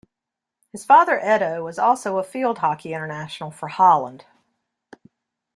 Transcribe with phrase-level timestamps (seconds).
[0.71, 4.25] His father Edo was also a field hockey international for Holland.